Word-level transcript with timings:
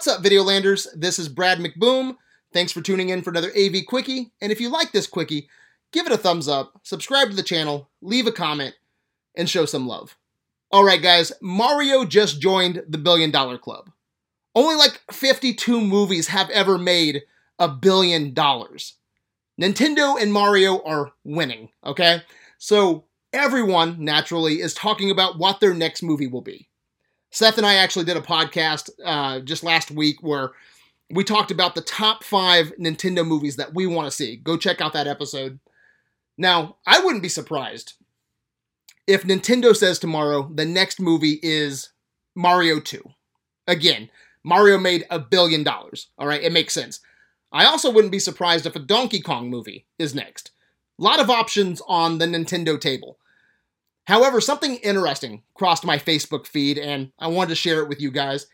What's 0.00 0.08
up, 0.08 0.24
Videolanders? 0.24 0.86
This 0.96 1.18
is 1.18 1.28
Brad 1.28 1.58
McBoom. 1.58 2.16
Thanks 2.54 2.72
for 2.72 2.80
tuning 2.80 3.10
in 3.10 3.20
for 3.20 3.28
another 3.28 3.52
AV 3.54 3.84
Quickie. 3.86 4.32
And 4.40 4.50
if 4.50 4.58
you 4.58 4.70
like 4.70 4.92
this 4.92 5.06
Quickie, 5.06 5.46
give 5.92 6.06
it 6.06 6.12
a 6.12 6.16
thumbs 6.16 6.48
up, 6.48 6.80
subscribe 6.82 7.28
to 7.28 7.36
the 7.36 7.42
channel, 7.42 7.90
leave 8.00 8.26
a 8.26 8.32
comment, 8.32 8.74
and 9.34 9.46
show 9.46 9.66
some 9.66 9.86
love. 9.86 10.16
All 10.70 10.84
right, 10.84 11.02
guys, 11.02 11.32
Mario 11.42 12.06
just 12.06 12.40
joined 12.40 12.82
the 12.88 12.96
Billion 12.96 13.30
Dollar 13.30 13.58
Club. 13.58 13.90
Only 14.54 14.74
like 14.74 15.02
52 15.12 15.78
movies 15.82 16.28
have 16.28 16.48
ever 16.48 16.78
made 16.78 17.24
a 17.58 17.68
billion 17.68 18.32
dollars. 18.32 18.94
Nintendo 19.60 20.18
and 20.18 20.32
Mario 20.32 20.82
are 20.82 21.12
winning, 21.24 21.68
okay? 21.84 22.22
So 22.56 23.04
everyone, 23.34 24.02
naturally, 24.02 24.62
is 24.62 24.72
talking 24.72 25.10
about 25.10 25.38
what 25.38 25.60
their 25.60 25.74
next 25.74 26.02
movie 26.02 26.26
will 26.26 26.40
be. 26.40 26.69
Seth 27.30 27.58
and 27.58 27.66
I 27.66 27.74
actually 27.74 28.04
did 28.04 28.16
a 28.16 28.22
podcast 28.22 28.90
uh, 29.04 29.40
just 29.40 29.62
last 29.62 29.90
week 29.90 30.16
where 30.20 30.52
we 31.10 31.24
talked 31.24 31.50
about 31.50 31.74
the 31.74 31.80
top 31.80 32.24
five 32.24 32.72
Nintendo 32.78 33.26
movies 33.26 33.56
that 33.56 33.74
we 33.74 33.86
want 33.86 34.06
to 34.06 34.10
see. 34.10 34.36
Go 34.36 34.56
check 34.56 34.80
out 34.80 34.92
that 34.92 35.06
episode. 35.06 35.58
Now, 36.38 36.76
I 36.86 37.00
wouldn't 37.00 37.22
be 37.22 37.28
surprised 37.28 37.94
if 39.06 39.24
Nintendo 39.24 39.74
says 39.74 39.98
tomorrow 39.98 40.50
the 40.54 40.64
next 40.64 41.00
movie 41.00 41.38
is 41.42 41.90
Mario 42.34 42.80
2. 42.80 43.02
Again, 43.66 44.08
Mario 44.42 44.78
made 44.78 45.06
a 45.10 45.18
billion 45.18 45.62
dollars. 45.62 46.08
All 46.18 46.26
right, 46.26 46.42
it 46.42 46.52
makes 46.52 46.74
sense. 46.74 47.00
I 47.52 47.64
also 47.64 47.90
wouldn't 47.90 48.12
be 48.12 48.18
surprised 48.20 48.66
if 48.66 48.76
a 48.76 48.80
Donkey 48.80 49.20
Kong 49.20 49.50
movie 49.50 49.86
is 49.98 50.14
next. 50.14 50.52
A 50.98 51.02
lot 51.02 51.20
of 51.20 51.30
options 51.30 51.82
on 51.88 52.18
the 52.18 52.26
Nintendo 52.26 52.80
table. 52.80 53.18
However, 54.04 54.40
something 54.40 54.76
interesting 54.76 55.42
crossed 55.54 55.84
my 55.84 55.98
Facebook 55.98 56.46
feed, 56.46 56.78
and 56.78 57.12
I 57.18 57.28
wanted 57.28 57.50
to 57.50 57.54
share 57.54 57.80
it 57.80 57.88
with 57.88 58.00
you 58.00 58.10
guys. 58.10 58.46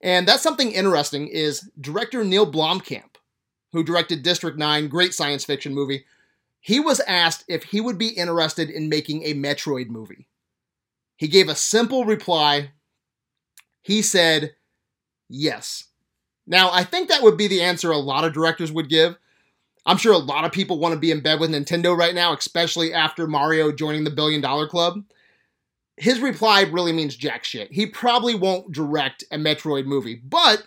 And 0.00 0.28
that 0.28 0.40
something 0.40 0.72
interesting 0.72 1.28
is 1.28 1.70
director 1.80 2.24
Neill 2.24 2.50
Blomkamp, 2.50 3.16
who 3.72 3.82
directed 3.82 4.22
District 4.22 4.58
9, 4.58 4.88
great 4.88 5.14
science 5.14 5.44
fiction 5.44 5.74
movie. 5.74 6.04
He 6.60 6.80
was 6.80 7.00
asked 7.00 7.44
if 7.48 7.64
he 7.64 7.80
would 7.80 7.98
be 7.98 8.08
interested 8.08 8.70
in 8.70 8.88
making 8.88 9.22
a 9.22 9.34
Metroid 9.34 9.88
movie. 9.88 10.28
He 11.16 11.28
gave 11.28 11.48
a 11.48 11.54
simple 11.54 12.04
reply. 12.04 12.70
He 13.82 14.02
said, 14.02 14.54
yes. 15.28 15.84
Now, 16.46 16.70
I 16.72 16.84
think 16.84 17.08
that 17.08 17.22
would 17.22 17.36
be 17.36 17.48
the 17.48 17.62
answer 17.62 17.90
a 17.90 17.98
lot 17.98 18.24
of 18.24 18.32
directors 18.32 18.72
would 18.72 18.88
give. 18.88 19.16
I'm 19.86 19.96
sure 19.96 20.12
a 20.12 20.18
lot 20.18 20.44
of 20.44 20.52
people 20.52 20.78
want 20.78 20.94
to 20.94 21.00
be 21.00 21.10
in 21.10 21.20
bed 21.20 21.40
with 21.40 21.50
Nintendo 21.50 21.96
right 21.96 22.14
now, 22.14 22.34
especially 22.34 22.92
after 22.92 23.26
Mario 23.26 23.72
joining 23.72 24.04
the 24.04 24.10
billion 24.10 24.40
dollar 24.40 24.66
club. 24.66 25.04
His 25.96 26.20
reply 26.20 26.62
really 26.62 26.92
means 26.92 27.16
jack 27.16 27.44
shit. 27.44 27.72
He 27.72 27.86
probably 27.86 28.34
won't 28.34 28.72
direct 28.72 29.24
a 29.32 29.36
Metroid 29.36 29.86
movie, 29.86 30.14
but 30.14 30.62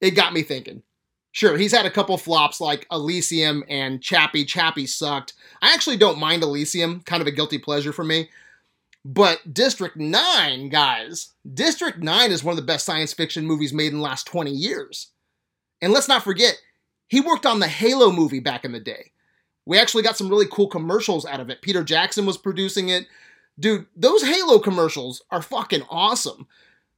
it 0.00 0.12
got 0.12 0.32
me 0.32 0.42
thinking. 0.42 0.82
Sure, 1.32 1.56
he's 1.56 1.72
had 1.72 1.86
a 1.86 1.90
couple 1.90 2.16
flops 2.16 2.60
like 2.60 2.86
Elysium 2.92 3.64
and 3.68 4.02
Chappie. 4.02 4.44
Chappie 4.44 4.86
sucked. 4.86 5.32
I 5.60 5.74
actually 5.74 5.96
don't 5.96 6.18
mind 6.18 6.42
Elysium, 6.42 7.00
kind 7.00 7.20
of 7.20 7.26
a 7.26 7.32
guilty 7.32 7.58
pleasure 7.58 7.92
for 7.92 8.04
me. 8.04 8.28
But 9.04 9.52
District 9.52 9.96
9, 9.96 10.68
guys, 10.68 11.32
District 11.52 11.98
9 11.98 12.30
is 12.30 12.42
one 12.42 12.52
of 12.52 12.56
the 12.56 12.62
best 12.62 12.86
science 12.86 13.12
fiction 13.12 13.46
movies 13.46 13.72
made 13.72 13.92
in 13.92 13.98
the 13.98 14.04
last 14.04 14.26
20 14.26 14.50
years. 14.50 15.08
And 15.82 15.92
let's 15.92 16.08
not 16.08 16.24
forget, 16.24 16.56
he 17.08 17.20
worked 17.20 17.46
on 17.46 17.60
the 17.60 17.68
Halo 17.68 18.10
movie 18.10 18.40
back 18.40 18.64
in 18.64 18.72
the 18.72 18.80
day. 18.80 19.12
We 19.66 19.78
actually 19.78 20.02
got 20.02 20.16
some 20.16 20.28
really 20.28 20.46
cool 20.50 20.68
commercials 20.68 21.24
out 21.24 21.40
of 21.40 21.50
it. 21.50 21.62
Peter 21.62 21.82
Jackson 21.82 22.26
was 22.26 22.36
producing 22.36 22.88
it. 22.88 23.06
Dude, 23.58 23.86
those 23.96 24.22
Halo 24.22 24.58
commercials 24.58 25.22
are 25.30 25.42
fucking 25.42 25.82
awesome. 25.88 26.46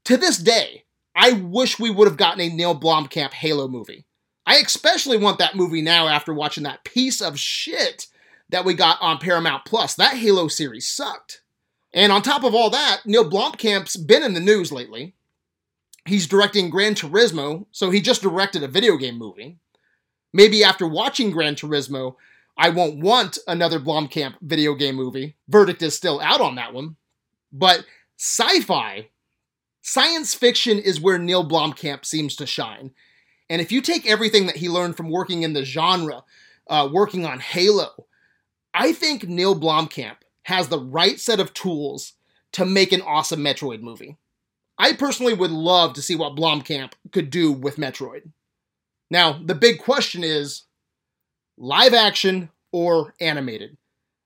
To 0.04 0.16
this 0.16 0.38
day, 0.38 0.84
I 1.14 1.32
wish 1.32 1.78
we 1.78 1.90
would 1.90 2.08
have 2.08 2.16
gotten 2.16 2.40
a 2.40 2.48
Neill 2.48 2.78
Blomkamp 2.78 3.32
Halo 3.32 3.68
movie. 3.68 4.06
I 4.46 4.56
especially 4.56 5.16
want 5.16 5.38
that 5.38 5.56
movie 5.56 5.82
now 5.82 6.08
after 6.08 6.32
watching 6.32 6.62
that 6.64 6.84
piece 6.84 7.20
of 7.20 7.38
shit 7.38 8.06
that 8.48 8.64
we 8.64 8.74
got 8.74 8.98
on 9.00 9.18
Paramount 9.18 9.64
Plus. 9.64 9.94
That 9.94 10.16
Halo 10.16 10.48
series 10.48 10.86
sucked. 10.86 11.42
And 11.92 12.12
on 12.12 12.22
top 12.22 12.44
of 12.44 12.54
all 12.54 12.70
that, 12.70 13.02
Neill 13.04 13.28
Blomkamp's 13.28 13.96
been 13.96 14.22
in 14.22 14.34
the 14.34 14.40
news 14.40 14.70
lately. 14.70 15.14
He's 16.04 16.28
directing 16.28 16.70
Gran 16.70 16.94
Turismo, 16.94 17.66
so 17.72 17.90
he 17.90 18.00
just 18.00 18.22
directed 18.22 18.62
a 18.62 18.68
video 18.68 18.96
game 18.96 19.18
movie. 19.18 19.58
Maybe 20.32 20.64
after 20.64 20.86
watching 20.86 21.30
Gran 21.30 21.54
Turismo, 21.54 22.16
I 22.58 22.70
won't 22.70 22.98
want 22.98 23.38
another 23.46 23.78
Blomkamp 23.78 24.34
video 24.40 24.74
game 24.74 24.96
movie. 24.96 25.36
Verdict 25.48 25.82
is 25.82 25.94
still 25.94 26.20
out 26.20 26.40
on 26.40 26.54
that 26.56 26.72
one. 26.72 26.96
But 27.52 27.84
sci 28.18 28.60
fi, 28.60 29.08
science 29.82 30.34
fiction 30.34 30.78
is 30.78 31.00
where 31.00 31.18
Neill 31.18 31.48
Blomkamp 31.48 32.04
seems 32.04 32.36
to 32.36 32.46
shine. 32.46 32.92
And 33.48 33.60
if 33.60 33.70
you 33.70 33.80
take 33.80 34.06
everything 34.06 34.46
that 34.46 34.56
he 34.56 34.68
learned 34.68 34.96
from 34.96 35.10
working 35.10 35.42
in 35.42 35.52
the 35.52 35.64
genre, 35.64 36.24
uh, 36.68 36.88
working 36.90 37.24
on 37.24 37.40
Halo, 37.40 38.06
I 38.74 38.92
think 38.92 39.28
Neill 39.28 39.58
Blomkamp 39.58 40.16
has 40.44 40.68
the 40.68 40.80
right 40.80 41.20
set 41.20 41.40
of 41.40 41.54
tools 41.54 42.14
to 42.52 42.64
make 42.64 42.92
an 42.92 43.02
awesome 43.02 43.40
Metroid 43.40 43.80
movie. 43.80 44.16
I 44.78 44.92
personally 44.92 45.34
would 45.34 45.50
love 45.50 45.94
to 45.94 46.02
see 46.02 46.14
what 46.14 46.36
Blomkamp 46.36 46.92
could 47.12 47.30
do 47.30 47.52
with 47.52 47.76
Metroid. 47.76 48.30
Now, 49.10 49.40
the 49.44 49.54
big 49.54 49.78
question 49.78 50.24
is 50.24 50.64
live 51.56 51.94
action 51.94 52.50
or 52.72 53.14
animated? 53.20 53.76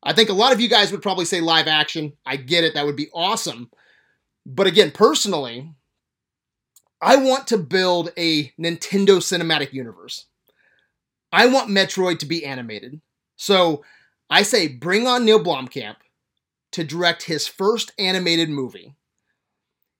I 0.02 0.12
think 0.14 0.30
a 0.30 0.34
lot 0.34 0.52
of 0.52 0.60
you 0.60 0.68
guys 0.68 0.90
would 0.92 1.02
probably 1.02 1.26
say 1.26 1.40
live 1.40 1.68
action. 1.68 2.14
I 2.24 2.36
get 2.36 2.64
it, 2.64 2.74
that 2.74 2.86
would 2.86 2.96
be 2.96 3.10
awesome. 3.12 3.70
But 4.46 4.66
again, 4.66 4.90
personally, 4.90 5.74
I 7.02 7.16
want 7.16 7.46
to 7.48 7.58
build 7.58 8.10
a 8.16 8.52
Nintendo 8.58 9.18
cinematic 9.18 9.72
universe. 9.72 10.26
I 11.32 11.46
want 11.46 11.70
Metroid 11.70 12.18
to 12.20 12.26
be 12.26 12.44
animated. 12.44 13.00
So 13.36 13.84
I 14.28 14.42
say 14.42 14.68
bring 14.68 15.06
on 15.06 15.24
Neill 15.24 15.42
Blomkamp 15.42 15.96
to 16.72 16.84
direct 16.84 17.24
his 17.24 17.46
first 17.46 17.92
animated 17.98 18.48
movie. 18.48 18.94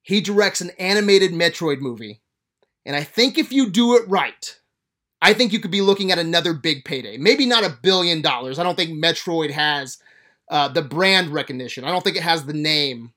He 0.02 0.20
directs 0.20 0.60
an 0.60 0.70
animated 0.78 1.32
Metroid 1.32 1.80
movie. 1.80 2.20
And 2.84 2.96
I 2.96 3.02
think 3.02 3.38
if 3.38 3.52
you 3.52 3.70
do 3.70 3.96
it 3.96 4.08
right, 4.08 4.59
I 5.22 5.34
think 5.34 5.52
you 5.52 5.60
could 5.60 5.70
be 5.70 5.82
looking 5.82 6.10
at 6.10 6.18
another 6.18 6.54
big 6.54 6.84
payday. 6.84 7.18
Maybe 7.18 7.46
not 7.46 7.64
a 7.64 7.76
billion 7.82 8.22
dollars. 8.22 8.58
I 8.58 8.62
don't 8.62 8.76
think 8.76 8.90
Metroid 8.90 9.50
has 9.50 9.98
uh, 10.50 10.68
the 10.68 10.82
brand 10.82 11.28
recognition. 11.28 11.84
I 11.84 11.90
don't 11.90 12.02
think 12.02 12.16
it 12.16 12.22
has 12.22 12.44
the 12.44 12.52
name. 12.54 13.12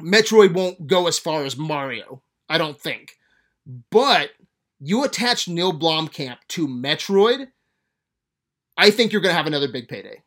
Metroid 0.00 0.54
won't 0.54 0.86
go 0.86 1.06
as 1.06 1.18
far 1.18 1.44
as 1.44 1.56
Mario. 1.56 2.22
I 2.48 2.58
don't 2.58 2.80
think. 2.80 3.16
But 3.90 4.30
you 4.80 5.04
attach 5.04 5.48
Neill 5.48 5.72
Blomkamp 5.72 6.38
to 6.48 6.66
Metroid, 6.66 7.48
I 8.76 8.90
think 8.90 9.12
you're 9.12 9.22
going 9.22 9.32
to 9.32 9.36
have 9.36 9.46
another 9.46 9.70
big 9.70 9.88
payday. 9.88 10.22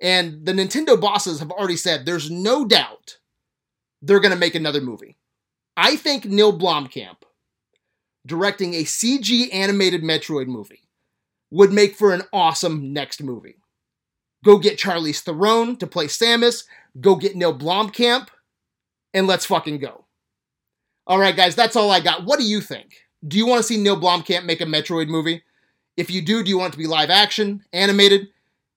And 0.00 0.44
the 0.44 0.52
Nintendo 0.52 1.00
bosses 1.00 1.40
have 1.40 1.50
already 1.50 1.76
said 1.76 2.04
there's 2.04 2.30
no 2.30 2.64
doubt 2.64 3.18
they're 4.02 4.20
going 4.20 4.32
to 4.32 4.38
make 4.38 4.54
another 4.54 4.80
movie. 4.80 5.16
I 5.76 5.96
think 5.96 6.24
Neill 6.24 6.56
Blomkamp 6.56 7.22
directing 8.28 8.74
a 8.74 8.84
CG 8.84 9.52
animated 9.52 10.02
Metroid 10.02 10.46
movie 10.46 10.88
would 11.50 11.72
make 11.72 11.96
for 11.96 12.12
an 12.12 12.22
awesome 12.32 12.92
next 12.92 13.22
movie. 13.22 13.56
Go 14.44 14.58
get 14.58 14.78
Charlize 14.78 15.20
Theron 15.20 15.76
to 15.78 15.86
play 15.86 16.06
Samus, 16.06 16.64
go 17.00 17.16
get 17.16 17.34
Neill 17.34 17.58
Blomkamp, 17.58 18.28
and 19.12 19.26
let's 19.26 19.46
fucking 19.46 19.78
go. 19.78 20.04
All 21.06 21.18
right, 21.18 21.34
guys, 21.34 21.56
that's 21.56 21.74
all 21.74 21.90
I 21.90 22.00
got. 22.00 22.24
What 22.24 22.38
do 22.38 22.44
you 22.44 22.60
think? 22.60 22.92
Do 23.26 23.38
you 23.38 23.46
want 23.46 23.60
to 23.60 23.66
see 23.66 23.78
Neill 23.78 23.98
Blomkamp 23.98 24.44
make 24.44 24.60
a 24.60 24.66
Metroid 24.66 25.08
movie? 25.08 25.42
If 25.96 26.10
you 26.10 26.22
do, 26.22 26.44
do 26.44 26.50
you 26.50 26.58
want 26.58 26.72
it 26.72 26.76
to 26.76 26.78
be 26.78 26.86
live 26.86 27.10
action, 27.10 27.64
animated? 27.72 28.28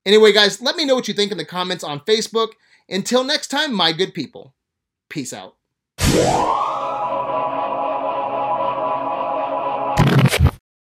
Anyway, 0.04 0.32
guys, 0.32 0.60
let 0.60 0.76
me 0.76 0.84
know 0.84 0.94
what 0.94 1.06
you 1.06 1.14
think 1.14 1.30
in 1.30 1.38
the 1.38 1.44
comments 1.44 1.84
on 1.84 2.00
Facebook. 2.00 2.48
Until 2.88 3.22
next 3.22 3.48
time, 3.48 3.72
my 3.72 3.92
good 3.92 4.14
people, 4.14 4.54
peace 5.08 5.32
out. 5.32 5.56